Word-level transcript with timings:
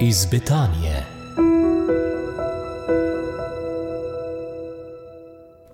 iz 0.00 0.26
Betanije. 0.30 1.06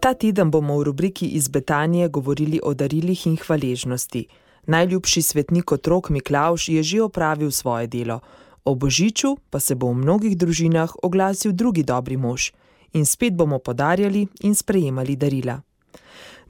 Ta 0.00 0.14
teden 0.14 0.50
bomo 0.50 0.78
v 0.78 0.84
rubriki 0.84 1.26
iz 1.26 1.48
Betanije 1.48 2.08
govorili 2.08 2.60
o 2.62 2.74
darilih 2.74 3.26
in 3.26 3.36
hvaležnosti. 3.36 4.26
Najljubši 4.66 5.22
svetnik 5.22 5.72
otrok 5.72 6.08
Miklauš 6.10 6.68
je 6.68 6.82
že 6.82 7.02
opravil 7.02 7.50
svoje 7.50 7.86
delo, 7.86 8.20
o 8.64 8.74
božiču 8.74 9.36
pa 9.50 9.60
se 9.60 9.74
bo 9.74 9.92
v 9.92 9.94
mnogih 9.94 10.36
družinah 10.36 10.92
oglasil 11.02 11.52
drugi 11.52 11.82
dobri 11.82 12.16
mož 12.16 12.52
in 12.92 13.06
spet 13.06 13.34
bomo 13.34 13.58
podarjali 13.58 14.26
in 14.40 14.54
sprejemali 14.54 15.16
darila. 15.16 15.60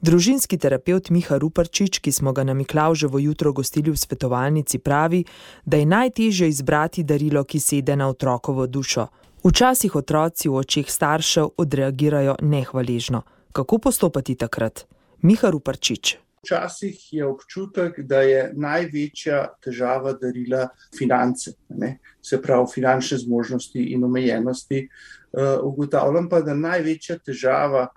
Družinski 0.01 0.57
terapeut 0.57 1.09
Miha 1.09 1.37
Ruparčič, 1.41 1.99
ki 1.99 2.11
smo 2.11 2.33
ga 2.33 2.43
na 2.43 2.53
Miklauževo 2.53 3.19
jutro 3.19 3.53
gostili 3.53 3.91
v 3.91 3.97
svetovalnici, 3.97 4.79
pravi, 4.79 5.23
da 5.65 5.77
je 5.77 5.85
najtežje 5.85 6.49
izbrati 6.49 7.03
darilo, 7.03 7.43
ki 7.43 7.59
sede 7.59 7.95
na 7.95 8.09
otrokovo 8.09 8.67
dušo. 8.67 9.07
Včasih 9.45 9.95
otroci 9.95 10.49
v 10.49 10.59
očeh 10.61 10.91
staršev 10.91 11.55
odreagirajo 11.57 12.35
nehvaležno. 12.41 13.21
Kako 13.51 13.77
postopati 13.77 14.35
takrat? 14.35 14.85
Miha 15.21 15.49
Ruparčič. 15.49 16.17
Včasih 16.45 17.13
je 17.13 17.25
občutek, 17.25 17.99
da 18.05 18.21
je 18.21 18.51
največja 18.53 19.57
težava 19.63 20.13
darila 20.13 20.67
finance, 20.97 21.55
ne? 21.69 21.97
se 22.21 22.41
pravi 22.41 22.67
finančne 22.73 23.17
zmožnosti 23.17 23.85
in 23.93 24.03
omejenosti. 24.03 24.87
Uh, 25.31 25.57
ugotavljam 25.63 26.29
pa, 26.29 26.41
da 26.41 26.53
največja 26.53 27.17
težava 27.25 27.87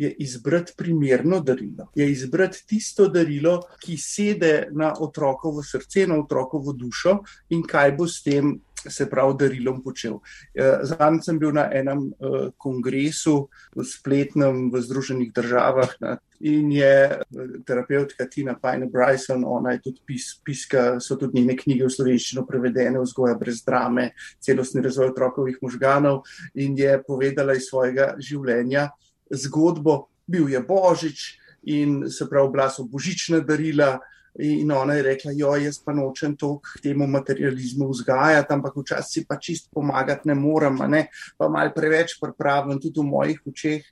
je 0.00 0.10
izbrati 0.18 0.72
primerno 0.76 1.40
darilo, 1.40 1.90
je 1.94 2.10
izbrati 2.10 2.64
tisto 2.66 3.08
darilo, 3.08 3.60
ki 3.84 3.96
sede 3.96 4.68
na 4.72 4.94
otrokovo 4.98 5.62
srce, 5.62 6.06
na 6.06 6.16
otrokovo 6.20 6.72
dušo 6.72 7.18
in 7.50 7.62
kaj 7.62 7.92
bo 7.92 8.08
s 8.08 8.22
tem. 8.24 8.58
Se 8.80 9.04
pravi, 9.10 9.34
darilom 9.36 9.82
počel. 9.84 10.14
Eh, 10.56 10.78
Zadnjič 10.88 11.26
sem 11.26 11.38
bil 11.38 11.50
na 11.52 11.66
enem 11.68 12.06
uh, 12.16 12.46
kongresu, 12.56 13.50
spletnem 13.84 14.70
v 14.72 14.80
Združenih 14.80 15.34
državah, 15.36 15.92
in 16.40 16.72
je 16.72 16.94
eh, 17.20 17.20
terapeutka 17.66 18.24
Tina 18.24 18.54
Pajne 18.56 18.88
Bryson, 18.88 19.44
ona 19.44 19.74
je 19.76 19.82
tudi 19.84 20.00
pis, 20.06 20.30
piska, 20.44 20.96
so 21.00 21.18
tudi 21.20 21.42
njene 21.42 21.58
knjige 21.60 21.84
v 21.84 21.92
slovenščino 21.92 22.46
prevedene, 22.48 23.04
vzgoja 23.04 23.36
brez 23.36 23.60
drame, 23.66 24.14
celostni 24.40 24.80
razvoj 24.80 25.12
otrokovih 25.12 25.60
možganov, 25.60 26.22
in 26.54 26.78
je 26.78 26.96
povedala 27.04 27.60
iz 27.60 27.68
svojega 27.68 28.14
življenja, 28.16 28.88
zgodbo, 29.30 30.06
bil 30.26 30.48
je 30.48 30.60
Božič 30.60 31.40
in 31.62 32.10
se 32.10 32.28
pravi, 32.28 32.50
bila 32.52 32.70
so 32.70 32.84
božična 32.84 33.40
darila. 33.40 33.98
In 34.38 34.70
ona 34.70 34.94
je 34.94 35.02
rekla, 35.02 35.32
jo, 35.34 35.50
jaz 35.58 35.80
pa 35.82 35.92
nočem 35.92 36.36
to 36.38 36.60
k 36.62 36.78
temu 36.84 37.06
materializmu 37.10 37.88
vzgajati, 37.90 38.52
ampak 38.54 38.76
včasih 38.78 39.24
pa 39.28 39.36
čist 39.42 39.66
pomagati 39.74 40.28
ne 40.30 40.36
morem, 40.38 40.78
ne? 40.86 41.08
pa 41.36 41.48
mal 41.50 41.72
preveč 41.74 42.14
pripravim 42.20 42.78
tudi 42.78 43.00
v 43.00 43.08
mojih 43.10 43.40
očeh. 43.50 43.82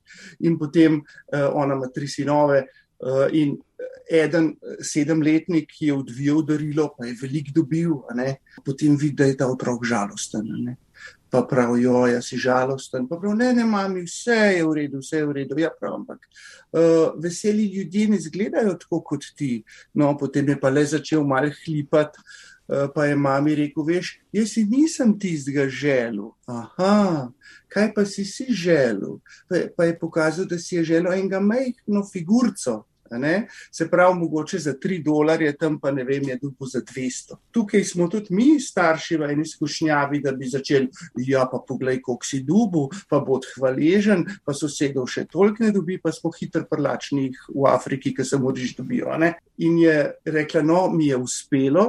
In 0.47 0.55
potem 0.58 1.03
uh, 1.03 1.50
ona 1.52 1.75
ima 1.75 1.91
tri 1.91 2.06
sinove 2.06 2.62
uh, 2.62 3.27
in 3.34 3.58
eden 4.11 4.55
sedemletnik 4.80 5.75
je 5.80 5.95
odvijal 5.95 6.42
darilo, 6.47 6.95
pa 6.97 7.06
je 7.06 7.19
veliko 7.23 7.52
dobil, 7.55 7.98
potem 8.64 8.97
vidi, 8.97 9.17
da 9.19 9.25
je 9.25 9.36
ta 9.36 9.50
otrok 9.50 9.84
žalosten. 9.84 10.47
Ne? 10.64 10.77
Pa 11.31 11.43
pravijo, 11.51 12.07
da 12.07 12.23
si 12.23 12.37
žalosten. 12.37 13.09
Pa 13.09 13.17
pravijo, 13.17 13.37
ne, 13.37 13.53
ne, 13.55 13.65
mami, 13.65 14.03
vse 14.07 14.39
je 14.57 14.67
v 14.67 14.75
redu, 14.75 14.98
vse 15.03 15.17
je 15.17 15.27
v 15.27 15.33
redu. 15.41 15.59
Ja, 15.59 15.70
prav, 15.81 15.95
ampak 15.95 16.19
uh, 16.73 17.15
veseli 17.23 17.67
ljudje 17.75 18.09
ne 18.09 18.17
izgledajo 18.17 18.75
tako 18.75 19.01
kot 19.01 19.25
ti. 19.37 19.62
No, 19.95 20.17
potem 20.19 20.48
je 20.48 20.61
pa 20.61 20.70
le 20.70 20.85
začel 20.87 21.25
malo 21.25 21.51
hlipati. 21.65 22.19
Uh, 22.69 22.85
pa 22.95 23.07
je 23.09 23.17
mami 23.17 23.55
rekel: 23.55 23.85
Veš, 23.85 24.12
jaz 24.33 24.53
si 24.53 24.65
nisem 24.69 25.15
tistega 25.19 25.69
želel. 25.69 26.35
Aha, 26.47 27.31
kaj 27.73 27.95
pa 27.95 28.05
si 28.05 28.25
si 28.29 28.45
želel? 28.52 29.17
Pa, 29.48 29.64
pa 29.77 29.89
je 29.89 29.98
pokazal, 29.98 30.45
da 30.45 30.58
si 30.58 30.77
je 30.77 30.85
želel 30.85 31.13
enega 31.13 31.41
majhno 31.41 32.05
figurco. 32.13 32.83
Se 33.73 33.89
pravi, 33.91 34.19
mogoče 34.19 34.58
za 34.58 34.74
3 34.74 35.02
dolarje, 35.05 35.52
tam 35.57 35.79
pa 35.80 35.91
ne 35.91 36.05
vem, 36.05 36.29
je 36.29 36.39
dupo 36.42 36.67
za 36.67 36.80
200. 36.80 37.39
Tukaj 37.51 37.85
smo 37.85 38.08
tudi 38.08 38.35
mi, 38.35 38.61
starši, 38.61 39.17
v 39.17 39.30
eni 39.33 39.46
izkušnjavi, 39.46 40.20
da 40.24 40.33
bi 40.33 40.48
začeli, 40.48 40.89
ja, 41.27 41.46
pa 41.51 41.63
poglej, 41.69 42.01
koliko 42.02 42.27
si 42.27 42.42
dubu, 42.45 42.89
pa 43.08 43.20
bo 43.24 43.41
hvaležen, 43.55 44.27
pa 44.45 44.55
sosedov 44.55 45.08
še 45.11 45.27
toliko 45.30 45.64
ne 45.64 45.73
dobi, 45.73 45.98
pa 46.02 46.13
smo 46.13 46.33
hitro 46.35 46.64
prlačni 46.69 47.30
v 47.55 47.67
Afriki, 47.70 48.14
ki 48.14 48.24
se 48.24 48.39
moriš 48.41 48.77
dobijo. 48.79 49.17
Ne? 49.19 49.35
In 49.64 49.79
je 49.79 49.96
rekla, 50.25 50.63
no, 50.63 50.89
mi 50.92 51.08
je 51.08 51.17
uspelo 51.17 51.89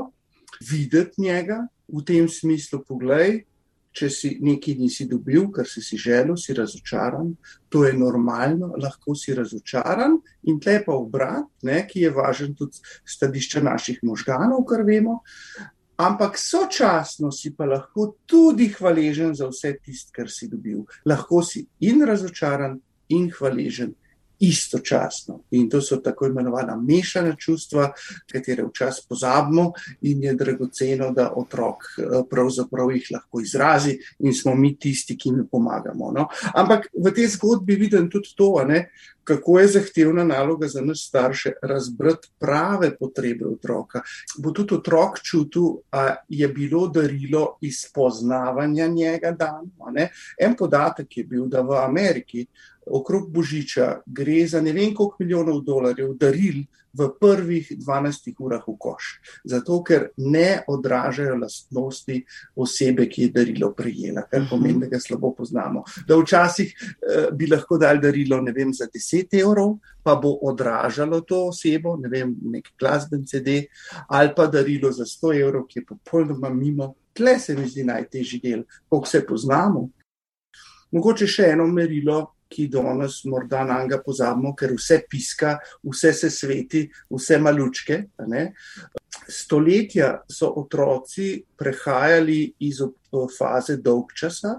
videti 0.59 1.21
njega 1.21 1.63
v 1.87 2.03
tem 2.05 2.27
smislu, 2.29 2.83
poglej, 2.87 3.43
če 3.91 4.09
si 4.13 4.29
nekaj 4.43 4.75
nisi 4.79 5.07
dobil, 5.09 5.47
kar 5.53 5.67
si 5.67 5.81
si 5.81 5.97
želel, 5.97 6.37
si 6.37 6.53
razočaran. 6.53 7.33
To 7.69 7.83
je 7.85 7.93
normalno, 7.93 8.73
lahko 8.77 9.15
si 9.15 9.33
razočaran 9.35 10.17
in 10.47 10.59
tle 10.61 10.79
pa 10.85 10.93
obrat, 10.93 11.47
ne, 11.63 11.81
ki 11.87 12.05
je 12.05 12.13
važen 12.13 12.55
tudi 12.57 12.81
stadišča 13.05 13.63
naših 13.65 14.03
možganov, 14.03 14.63
kar 14.69 14.85
vemo. 14.87 15.19
Ampak 15.99 16.37
sočasno 16.39 17.31
si 17.35 17.51
pa 17.55 17.65
lahko 17.67 18.13
tudi 18.25 18.69
hvaležen 18.71 19.33
za 19.35 19.49
vse 19.49 19.73
tisto, 19.83 20.13
kar 20.15 20.29
si 20.31 20.47
dobil. 20.47 20.85
Lahko 21.05 21.41
si 21.43 21.65
in 21.83 22.05
razočaran, 22.07 22.77
in 23.09 23.27
hvaležen, 23.33 23.95
istočasno. 24.39 25.43
In 25.51 25.69
to 25.69 25.81
so 25.81 25.97
tako 25.97 26.25
imenovana 26.25 26.75
mešana 26.75 27.35
čustva, 27.35 27.91
katere 28.31 28.63
včasih 28.63 29.05
pozabimo, 29.09 29.71
in 30.01 30.23
je 30.23 30.33
dragoceno, 30.33 31.11
da 31.11 31.33
otrok 31.35 31.83
eh, 31.97 32.21
pravzaprav 32.29 32.91
jih 32.91 33.07
lahko 33.11 33.41
izrazi, 33.41 33.97
in 34.19 34.33
smo 34.33 34.55
mi 34.55 34.75
tisti, 34.79 35.17
ki 35.17 35.29
jim 35.29 35.47
pomagamo. 35.51 36.11
No? 36.11 36.27
Ampak 36.55 36.87
v 36.93 37.13
tej 37.13 37.27
zgodbi 37.35 37.75
vidim 37.75 38.09
tudi 38.09 38.35
to, 38.37 38.53
ne, 38.67 38.89
kako 39.29 39.59
je 39.59 39.67
zahtevna 39.67 40.23
naloga 40.23 40.67
za 40.67 40.81
nas 40.81 41.03
starše 41.07 41.51
razbrati 41.61 42.31
prave 42.39 42.95
potrebe 42.97 43.45
otroka. 43.45 44.01
Bo 44.37 44.51
tudi 44.51 44.75
otrok 44.75 45.19
čutil, 45.23 45.67
da 45.91 46.15
je 46.29 46.47
bilo 46.47 46.87
darilo 46.87 47.57
iz 47.61 47.85
poznavanja 47.93 48.87
njega 48.87 49.31
dano. 49.31 49.93
En 50.37 50.55
podatek 50.57 51.17
je 51.17 51.23
bil, 51.23 51.45
da 51.45 51.61
v 51.61 51.77
Ameriki 51.77 52.45
okrog 52.85 53.29
Božiča 53.31 54.01
gre 54.05 54.47
za 54.47 54.61
ne 54.61 54.73
vem 54.73 54.93
koliko 54.95 55.15
milijonov 55.19 55.61
dolarjev 55.61 56.13
daril 56.17 56.63
v 56.93 57.09
prvih 57.19 57.71
12 57.77 58.33
urah 58.39 58.63
v 58.67 58.73
koš. 58.79 59.09
Zato, 59.45 59.81
ker 59.83 60.09
ne 60.17 60.63
odražajo 60.67 61.35
lastnosti 61.37 62.17
osebe, 62.55 63.05
ki 63.09 63.27
je 63.27 63.33
darilo 63.33 63.71
prejela, 63.77 64.25
kar 64.25 64.47
pomeni, 64.49 64.79
da 64.81 64.89
ga 64.89 64.99
slabo 64.99 65.31
poznamo. 65.37 65.83
Da 66.07 66.17
včasih 66.17 66.73
eh, 66.73 67.27
bi 67.33 67.47
lahko 67.47 67.77
dali 67.77 68.01
darilo 68.01 68.41
vem, 68.41 68.73
za 68.73 68.87
10 68.87 69.37
evrov, 69.41 69.77
pa 70.03 70.15
bo 70.15 70.33
odražalo 70.41 71.21
to 71.21 71.47
osebo, 71.49 71.95
ne 71.97 72.09
vem, 72.09 72.35
nek 72.41 72.73
glasben 72.79 73.25
CD, 73.25 73.67
ali 74.07 74.33
pa 74.35 74.47
darilo 74.47 74.91
za 74.91 75.05
100 75.05 75.35
evrov, 75.41 75.67
ki 75.67 75.79
je 75.79 75.85
popolnoma 75.85 76.49
mimo. 76.49 76.95
Tle 77.13 77.39
se 77.39 77.55
mi 77.55 77.67
zdi 77.67 77.83
najtežji 77.83 78.39
del, 78.39 78.63
koliko 78.89 79.07
se 79.07 79.25
poznamo. 79.25 79.89
Mogoče 80.91 81.27
še 81.29 81.51
eno 81.53 81.67
merilo, 81.67 82.38
ki 82.49 82.67
danes 82.67 83.23
morda 83.25 83.63
na 83.63 83.83
njega 83.83 84.01
pozabimo, 84.05 84.55
ker 84.57 84.73
vse 84.73 85.03
piska, 85.09 85.57
vse 85.83 86.13
se 86.13 86.29
sveti, 86.29 86.83
vse 87.09 87.37
malučke. 87.37 88.03
Stoletja 89.29 90.09
so 90.31 90.49
otroci 90.57 91.43
prehajali 91.57 92.41
iz 92.65 92.81
faze 93.37 93.77
dolg 93.77 94.13
časa 94.17 94.55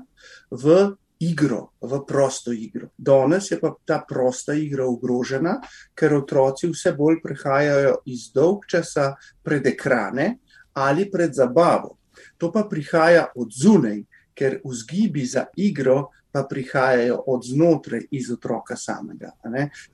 v 0.51 0.77
igro, 1.21 1.73
v 1.81 2.01
prosto 2.07 2.53
igro. 2.53 2.89
Danes 2.97 3.51
je 3.51 3.59
pa 3.61 3.75
ta 3.85 4.01
prosta 4.09 4.55
igra 4.55 4.87
ogrožena, 4.87 5.59
ker 5.95 6.15
otroci 6.17 6.71
vse 6.71 6.95
bolj 6.97 7.21
prehajajo 7.23 7.99
iz 8.07 8.31
dolg 8.33 8.65
časa 8.71 9.13
pred 9.43 9.67
ekrane 9.67 10.39
ali 10.73 11.11
pred 11.11 11.35
zabavo. 11.35 11.99
To 12.39 12.53
pa 12.53 12.65
prihaja 12.65 13.27
od 13.37 13.53
zunaj, 13.53 14.01
ker 14.35 14.61
vzgibi 14.65 15.27
za 15.27 15.45
igro 15.57 16.09
pa 16.33 16.43
prihajajo 16.51 17.23
od 17.27 17.45
znotraj 17.45 18.07
iz 18.11 18.31
otroka 18.31 18.77
samega. 18.77 19.33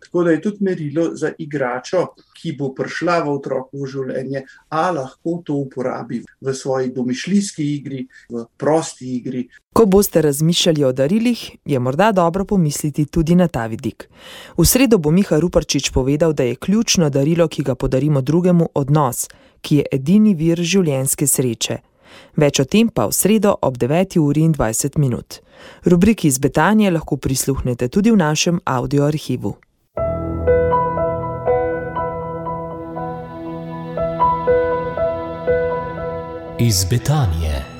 Tako 0.00 0.24
da 0.24 0.30
je 0.30 0.42
tudi 0.42 0.64
merilo 0.64 1.10
za 1.14 1.32
igračo, 1.38 2.06
ki 2.42 2.52
bo 2.58 2.72
prišla 2.74 3.20
v 3.24 3.32
otrokovo 3.32 3.86
življenje, 3.86 4.44
a 4.68 4.90
lahko 4.90 5.40
to 5.44 5.54
uporabi 5.54 6.22
v 6.40 6.54
svoji 6.54 6.92
domišljijski 6.92 7.70
igri, 7.74 8.06
v 8.30 8.44
prosti 8.56 9.16
igri. 9.16 9.46
Ko 9.72 9.86
boste 9.86 10.22
razmišljali 10.22 10.84
o 10.84 10.92
darilih, 10.92 11.40
je 11.64 11.78
morda 11.78 12.12
dobro 12.12 12.44
pomisliti 12.44 13.06
tudi 13.06 13.34
na 13.34 13.48
ta 13.48 13.66
vidik. 13.66 14.08
V 14.56 14.64
sredo 14.64 14.98
bo 14.98 15.10
Miha 15.10 15.40
Ruparčič 15.40 15.90
povedal, 15.90 16.32
da 16.32 16.42
je 16.42 16.56
ključno 16.56 17.10
darilo, 17.10 17.48
ki 17.48 17.62
ga 17.62 17.74
podarimo 17.74 18.20
drugemu, 18.20 18.68
odnos, 18.74 19.28
ki 19.60 19.76
je 19.76 19.84
edini 19.92 20.34
vir 20.34 20.60
življenjske 20.60 21.26
sreče. 21.26 21.78
Več 22.36 22.60
o 22.60 22.64
tem 22.64 22.88
pa 22.88 23.06
v 23.06 23.12
sredo 23.12 23.56
ob 23.62 23.78
9. 23.78 24.18
uri 24.20 24.44
in 24.44 24.52
20 24.52 24.98
minut. 24.98 25.40
Rubriki 25.84 26.28
iz 26.28 26.38
Betanje 26.38 26.90
lahko 26.90 27.16
prisluhnete 27.16 27.88
tudi 27.88 28.10
v 28.10 28.16
našem 28.16 28.60
audio 28.64 29.04
arhivu. 29.04 29.56
Iz 36.58 36.84
Betanje. 36.90 37.75